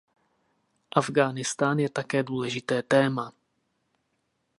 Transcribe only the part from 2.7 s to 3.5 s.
téma.